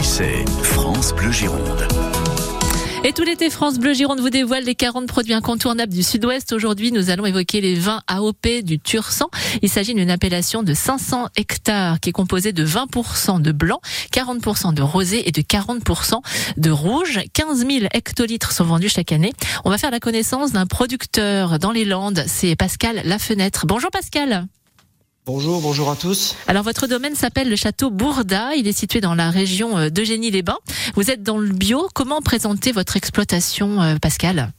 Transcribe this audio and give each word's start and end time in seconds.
C'est 0.00 0.48
France 0.62 1.12
Bleu 1.14 1.30
Gironde. 1.30 1.86
Et 3.04 3.12
tout 3.12 3.24
l'été, 3.24 3.50
France 3.50 3.78
Bleu 3.78 3.92
Gironde 3.92 4.20
vous 4.20 4.30
dévoile 4.30 4.64
les 4.64 4.74
40 4.74 5.06
produits 5.06 5.34
incontournables 5.34 5.92
du 5.92 6.02
Sud-Ouest. 6.02 6.54
Aujourd'hui, 6.54 6.92
nous 6.92 7.10
allons 7.10 7.26
évoquer 7.26 7.60
les 7.60 7.74
vins 7.74 8.00
AOP 8.06 8.62
du 8.62 8.78
Tursan. 8.78 9.26
Il 9.60 9.68
s'agit 9.68 9.92
d'une 9.92 10.08
appellation 10.08 10.62
de 10.62 10.72
500 10.72 11.28
hectares 11.36 12.00
qui 12.00 12.08
est 12.08 12.12
composée 12.12 12.54
de 12.54 12.64
20% 12.64 13.42
de 13.42 13.52
blanc, 13.52 13.80
40% 14.14 14.72
de 14.72 14.80
rosé 14.80 15.28
et 15.28 15.30
de 15.30 15.42
40% 15.42 16.22
de 16.56 16.70
rouge. 16.70 17.20
15 17.34 17.58
000 17.58 17.70
hectolitres 17.92 18.52
sont 18.52 18.64
vendus 18.64 18.88
chaque 18.88 19.12
année. 19.12 19.34
On 19.66 19.70
va 19.70 19.76
faire 19.76 19.90
la 19.90 20.00
connaissance 20.00 20.52
d'un 20.52 20.66
producteur 20.66 21.58
dans 21.58 21.70
les 21.70 21.84
Landes. 21.84 22.24
C'est 22.26 22.56
Pascal 22.56 23.02
Lafenêtre. 23.04 23.66
Bonjour 23.66 23.90
Pascal. 23.90 24.46
Bonjour, 25.24 25.60
bonjour 25.60 25.88
à 25.88 25.94
tous. 25.94 26.34
Alors 26.48 26.64
votre 26.64 26.88
domaine 26.88 27.14
s'appelle 27.14 27.48
le 27.48 27.54
château 27.54 27.90
Bourda, 27.90 28.56
il 28.56 28.66
est 28.66 28.76
situé 28.76 29.00
dans 29.00 29.14
la 29.14 29.30
région 29.30 29.78
euh, 29.78 29.88
d'Eugénie-les-Bains. 29.88 30.58
Vous 30.96 31.12
êtes 31.12 31.22
dans 31.22 31.38
le 31.38 31.50
bio, 31.50 31.88
comment 31.94 32.20
présenter 32.20 32.72
votre 32.72 32.96
exploitation 32.96 33.80
euh, 33.80 33.96
Pascal 34.02 34.52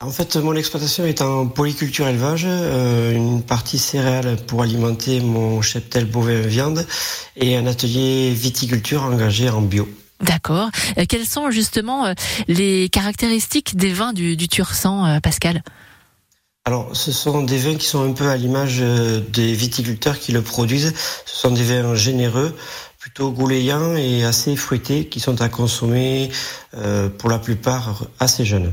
en 0.00 0.10
fait, 0.10 0.36
mon 0.36 0.54
exploitation 0.54 1.06
est 1.06 1.22
en 1.22 1.46
polyculture 1.46 2.06
élevage, 2.08 2.44
euh, 2.46 3.14
une 3.14 3.42
partie 3.42 3.78
céréales 3.78 4.36
pour 4.36 4.62
alimenter 4.62 5.20
mon 5.20 5.62
cheptel 5.62 6.04
bovin 6.04 6.40
viande 6.40 6.86
et 7.36 7.56
un 7.56 7.66
atelier 7.66 8.30
viticulture 8.30 9.04
engagé 9.04 9.48
en 9.48 9.62
bio. 9.62 9.88
D'accord. 10.20 10.68
quelles 11.08 11.26
sont 11.26 11.50
justement 11.50 12.12
les 12.48 12.88
caractéristiques 12.90 13.76
des 13.76 13.92
vins 13.92 14.12
du, 14.12 14.36
du 14.36 14.48
Tursan, 14.48 15.20
Pascal 15.22 15.62
alors, 16.66 16.96
ce 16.96 17.12
sont 17.12 17.42
des 17.42 17.58
vins 17.58 17.74
qui 17.74 17.86
sont 17.86 18.02
un 18.08 18.14
peu 18.14 18.30
à 18.30 18.38
l'image 18.38 18.78
euh, 18.80 19.20
des 19.20 19.52
viticulteurs 19.52 20.18
qui 20.18 20.32
le 20.32 20.40
produisent. 20.40 20.94
Ce 21.26 21.36
sont 21.36 21.50
des 21.50 21.62
vins 21.62 21.94
généreux, 21.94 22.56
plutôt 22.98 23.32
goulayants 23.32 23.94
et 23.96 24.24
assez 24.24 24.56
fruités, 24.56 25.06
qui 25.06 25.20
sont 25.20 25.42
à 25.42 25.50
consommer 25.50 26.30
euh, 26.74 27.10
pour 27.10 27.28
la 27.28 27.38
plupart 27.38 28.06
assez 28.18 28.46
jeunes. 28.46 28.72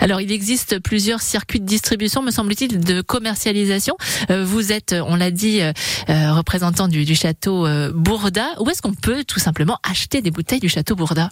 Alors, 0.00 0.20
il 0.20 0.30
existe 0.32 0.80
plusieurs 0.80 1.22
circuits 1.22 1.60
de 1.60 1.64
distribution, 1.64 2.20
me 2.20 2.30
semble-t-il, 2.30 2.78
de 2.78 3.00
commercialisation. 3.00 3.96
Euh, 4.28 4.44
vous 4.44 4.70
êtes, 4.70 4.94
on 4.94 5.16
l'a 5.16 5.30
dit, 5.30 5.62
représentant 6.08 6.88
du, 6.88 7.06
du 7.06 7.14
château 7.14 7.66
Bourda. 7.94 8.48
Où 8.60 8.68
est-ce 8.68 8.82
qu'on 8.82 8.92
peut 8.92 9.24
tout 9.24 9.40
simplement 9.40 9.78
acheter 9.82 10.20
des 10.20 10.30
bouteilles 10.30 10.60
du 10.60 10.68
château 10.68 10.94
Bourda? 10.94 11.30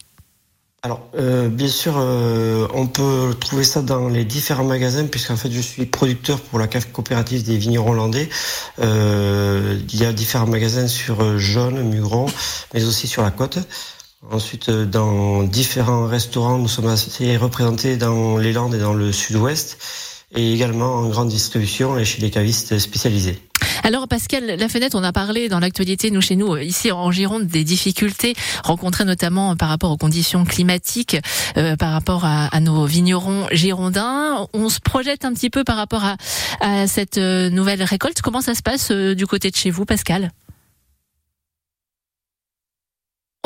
Alors, 0.85 1.09
euh, 1.17 1.49
bien 1.49 1.67
sûr, 1.67 1.95
euh, 1.99 2.69
on 2.73 2.87
peut 2.87 3.35
trouver 3.41 3.65
ça 3.65 3.83
dans 3.83 4.09
les 4.09 4.25
différents 4.25 4.65
magasins, 4.65 5.07
puisqu'en 5.07 5.37
fait, 5.37 5.51
je 5.51 5.61
suis 5.61 5.87
producteur 5.87 6.41
pour 6.41 6.61
la 6.61 6.69
cave 6.69 6.87
coopérative 6.93 7.43
des 7.43 7.57
vignerons 7.57 7.91
hollandais. 7.91 8.29
Euh, 8.79 9.81
il 9.93 10.01
y 10.01 10.05
a 10.05 10.13
différents 10.13 10.47
magasins 10.47 10.87
sur 10.87 11.37
Jaune, 11.37 11.83
Mugron, 11.83 12.27
mais 12.75 12.85
aussi 12.85 13.09
sur 13.09 13.23
la 13.23 13.33
côte. 13.33 13.59
Ensuite, 14.31 14.71
dans 14.71 15.43
différents 15.43 16.07
restaurants, 16.07 16.59
nous 16.59 16.69
sommes 16.69 16.89
assez 16.89 17.37
représentés 17.37 17.97
dans 17.97 18.37
les 18.39 18.53
Landes 18.53 18.75
et 18.75 18.79
dans 18.79 18.95
le 18.95 19.11
Sud-Ouest, 19.11 19.79
et 20.35 20.53
également 20.53 20.95
en 20.95 21.09
grande 21.09 21.29
distribution 21.29 21.99
et 21.99 22.05
chez 22.05 22.21
les 22.21 22.31
cavistes 22.31 22.79
spécialisés. 22.79 23.41
Alors 23.85 24.09
Pascal 24.09 24.45
La 24.59 24.69
Fenêtre, 24.69 24.99
on 24.99 25.05
a 25.05 25.13
parlé 25.13 25.49
dans 25.49 25.61
l'actualité, 25.61 26.11
nous 26.11 26.21
chez 26.21 26.37
nous, 26.37 26.55
euh, 26.55 26.63
ici 26.63 26.93
en 26.93 27.11
Gironde, 27.11 27.47
des 27.47 27.65
difficultés 27.65 28.35
rencontrées 28.65 29.05
notamment 29.05 29.57
par 29.57 29.69
rapport 29.69 29.91
aux 29.91 29.97
conditions 29.97 30.45
climatiques, 30.45 31.17
euh, 31.57 31.77
par 31.77 31.93
rapport 31.93 32.25
à, 32.25 32.61
nos 32.61 32.85
vignerons 32.87 33.47
girondins. 33.53 34.47
On 34.53 34.69
se 34.69 34.81
projette 34.81 35.25
un 35.25 35.33
petit 35.33 35.51
peu 35.51 35.65
par 35.65 35.77
rapport 35.77 36.05
à, 36.05 36.17
à 36.61 36.87
cette 36.87 37.19
euh, 37.19 37.51
nouvelle 37.51 37.83
récolte. 37.83 38.21
Comment 38.21 38.41
ça 38.41 38.55
se 38.55 38.63
passe 38.63 38.91
du 38.91 39.27
côté 39.27 39.51
de 39.51 39.57
chez 39.57 39.71
vous, 39.71 39.85
Pascal? 39.85 40.33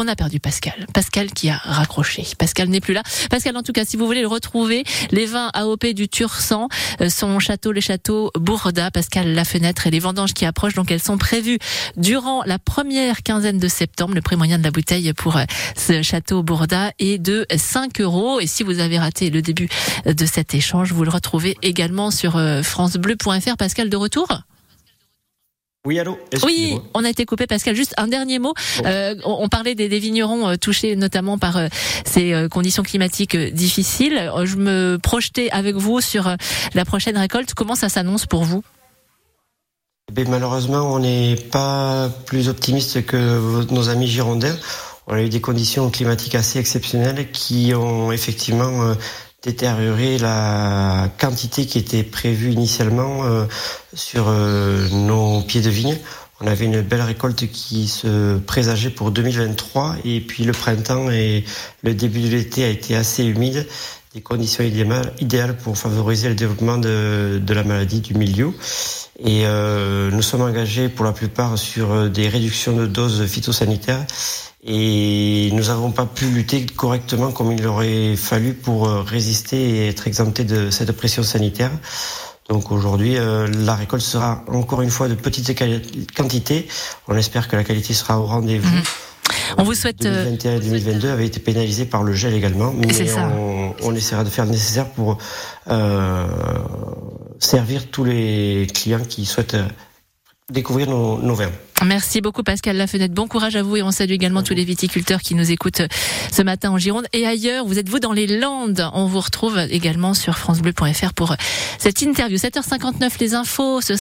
On 0.03 0.09
a 0.09 0.17
perdu 0.17 0.41
Pascal. 0.41 0.87
Pascal 0.93 1.31
qui 1.31 1.49
a 1.49 1.57
raccroché. 1.57 2.27
Pascal 2.37 2.69
n'est 2.69 2.81
plus 2.81 2.95
là. 2.95 3.03
Pascal, 3.31 3.57
en 3.57 3.63
tout 3.63 3.73
cas, 3.73 3.85
si 3.85 3.97
vous 3.97 4.07
voulez 4.07 4.23
le 4.23 4.27
retrouver, 4.27 4.85
les 5.13 5.27
vins 5.27 5.51
AOP 5.55 5.87
du 5.95 6.09
Tursan, 6.09 6.69
euh, 7.01 7.09
son 7.09 7.39
château, 7.39 7.71
les 7.73 7.81
châteaux 7.81 8.31
Bourda, 8.35 8.91
Pascal 8.91 9.33
La 9.33 9.45
Fenêtre 9.45 9.87
et 9.87 9.91
les 9.91 10.01
vendanges 10.01 10.35
qui 10.35 10.45
approchent. 10.45 10.75
Donc, 10.75 10.91
elles 10.91 11.03
sont 11.03 11.19
prévues 11.19 11.59
durant 11.97 12.43
la 12.45 12.59
première 12.59 13.23
quinzaine 13.23 13.59
de 13.59 13.69
septembre. 13.69 14.15
Le 14.15 14.23
prix 14.23 14.37
moyen 14.37 14.59
de 14.59 14.65
la 14.65 14.73
bouteille 14.73 15.13
pour 15.13 15.37
euh, 15.37 15.45
ce 15.77 16.03
château 16.03 16.43
Bourda 16.43 16.91
est 16.99 17.19
de 17.19 17.47
5 17.55 18.01
euros. 18.01 18.41
Et 18.41 18.49
si 18.49 18.65
vous 18.65 18.81
avez 18.81 18.99
raté 18.99 19.31
le 19.31 19.41
début 19.41 19.69
de 20.05 20.27
cet 20.27 20.55
échange, 20.55 20.93
vous 20.93 21.05
le 21.05 21.11
retrouvez 21.11 21.57
également 21.63 22.11
sur 22.11 22.37
euh, 22.37 22.63
francebleu.fr. 22.63 23.57
Pascal, 23.57 23.89
de 23.89 23.97
retour? 23.97 24.43
Oui, 25.85 25.99
allô 25.99 26.17
Oui, 26.45 26.79
on 26.95 27.05
a 27.05 27.11
été 27.11 27.27
coupé, 27.27 27.49
Pascal. 27.49 27.75
Juste 27.75 27.95
un 27.97 28.07
dernier 28.07 28.39
mot. 28.39 28.55
Euh, 28.85 29.17
on, 29.25 29.49
parlait 29.49 29.75
des, 29.75 29.89
vignerons 29.99 30.51
euh, 30.51 30.55
touchés 30.55 30.95
notamment 30.95 31.39
par 31.39 31.57
euh, 31.57 31.67
ces 32.05 32.47
conditions 32.53 32.85
climatiques 32.85 33.37
difficiles. 33.37 34.31
Je 34.45 34.57
me 34.57 34.99
projetais 35.03 35.51
avec 35.51 35.75
vous 35.75 36.01
sur 36.01 36.37
la 36.75 36.85
prochaine 36.85 37.19
récolte. 37.19 37.55
Comment 37.55 37.75
ça 37.75 37.89
s'annonce 37.89 38.27
pour 38.27 38.45
vous? 38.45 38.63
Eh 40.17 40.25
Malheureusement, 40.25 40.95
on 40.95 41.01
n'est 41.01 41.35
pas 41.35 42.09
plus 42.27 42.49
optimiste 42.49 43.05
que 43.05 43.65
nos 43.73 43.89
amis 43.89 44.07
girondins. 44.07 44.57
On 45.09 45.15
a 45.15 45.23
eu 45.23 45.29
des 45.29 45.41
conditions 45.41 45.91
climatiques 45.91 46.37
assez 46.37 46.61
exceptionnelles 46.61 47.33
qui 47.33 47.75
ont 47.75 48.13
effectivement 48.13 48.95
détériorer 49.43 50.19
la 50.19 51.09
quantité 51.19 51.67
qui 51.67 51.79
était 51.79 52.05
prévue 52.05 52.53
initialement 52.53 53.25
euh, 53.25 53.47
sur 53.93 54.27
euh, 54.29 54.89
nos 54.91 55.43
pieds 55.43 55.61
de 55.61 55.71
vigne. 55.71 55.99
On 56.43 56.49
avait 56.49 56.65
une 56.65 56.81
belle 56.81 57.03
récolte 57.03 57.47
qui 57.47 57.87
se 57.87 58.37
présageait 58.39 58.91
pour 58.91 59.13
2023 59.13 59.97
et 60.05 60.21
puis 60.21 60.43
le 60.43 60.53
printemps 60.53 61.09
et 61.09 61.45
le 61.83 61.95
début 61.95 62.21
de 62.21 62.29
l'été 62.29 62.65
a 62.65 62.69
été 62.69 62.97
assez 62.97 63.25
humide, 63.25 63.67
des 64.13 64.21
conditions 64.21 64.65
idéales 64.65 65.57
pour 65.57 65.79
favoriser 65.79 66.29
le 66.29 66.35
développement 66.35 66.79
de, 66.79 67.41
la 67.49 67.63
maladie 67.63 68.01
du 68.01 68.15
milieu. 68.15 68.53
Et 69.21 69.43
euh, 69.47 70.11
nous 70.11 70.23
sommes 70.23 70.43
engagés 70.43 70.89
pour 70.89 71.05
la 71.05 71.13
plupart 71.13 71.57
sur 71.57 72.11
des 72.11 72.29
réductions 72.29 72.77
de 72.77 72.87
doses 72.87 73.25
phytosanitaires 73.27 74.05
et 74.65 75.51
nous 75.53 75.65
n'avons 75.65 75.91
pas 75.91 76.07
pu 76.07 76.27
lutter 76.27 76.67
correctement 76.67 77.33
comme 77.33 77.53
il 77.53 77.67
aurait 77.67 78.15
fallu 78.17 78.55
pour 78.55 78.89
euh, 78.89 79.03
résister 79.03 79.57
et 79.57 79.89
être 79.89 80.07
exempté 80.07 80.45
de 80.45 80.71
cette 80.71 80.93
pression 80.93 81.23
sanitaire. 81.23 81.73
Donc 82.49 82.73
aujourd'hui, 82.73 83.17
euh, 83.17 83.47
la 83.47 83.75
récolte 83.75 84.03
sera 84.03 84.45
encore 84.49 84.83
une 84.83 84.91
fois 84.91 85.09
de 85.09 85.15
petite 85.15 85.57
quantité. 86.17 86.69
On 87.09 87.17
espère 87.17 87.49
que 87.49 87.57
la 87.57 87.65
qualité 87.65 87.95
sera 87.95 88.19
au 88.19 88.25
rendez-vous. 88.25 88.69
Mhm. 88.69 88.83
On 89.59 89.63
vous 89.63 89.75
souhaite. 89.75 90.03
2021 90.03 90.57
et 90.57 90.61
2022 90.61 91.11
avaient 91.11 91.27
été 91.27 91.41
pénalisés 91.41 91.85
par 91.85 92.03
le 92.03 92.13
gel 92.13 92.35
également, 92.35 92.73
mais 92.77 92.89
on, 93.17 93.75
on, 93.83 93.95
essaiera 93.95 94.25
de 94.25 94.29
faire 94.29 94.45
le 94.45 94.51
nécessaire 94.51 94.89
pour 94.91 95.19
euh, 95.71 96.27
servir 97.39 97.89
tous 97.91 98.05
les 98.05 98.67
clients 98.73 99.05
qui 99.09 99.25
souhaitent 99.25 99.57
découvrir 100.53 100.89
nos, 100.89 101.19
nos 101.19 101.35
vins. 101.35 101.51
Merci 101.85 102.21
beaucoup 102.21 102.45
Pascal 102.45 102.77
Lafenette. 102.77 103.13
Bon 103.13 103.27
courage 103.27 103.57
à 103.57 103.63
vous 103.65 103.77
et 103.77 103.83
on 103.83 103.91
salue 103.91 104.13
également 104.13 104.45
tous 104.45 104.55
les 104.55 104.65
viticulteurs 104.65 105.21
qui 105.21 105.35
nous 105.35 105.51
écoutent 105.51 105.83
ce 106.31 106.43
matin 106.43 106.71
en 106.71 106.79
Gironde 106.79 107.07
et 107.13 107.27
ailleurs. 107.27 107.67
Vous 107.67 107.79
êtes 107.79 107.89
vous 107.89 107.99
dans 107.99 108.13
les 108.13 108.29
Landes. 108.29 108.89
On 108.95 109.07
vous 109.07 109.19
retrouve 109.19 109.59
également 109.71 110.15
sur 110.15 110.39
francebleu.fr 110.39 111.13
pour 111.13 111.35
cette 111.79 112.01
interview. 112.03 112.37
7h59 112.37 113.11
les 113.19 113.35
infos. 113.35 113.81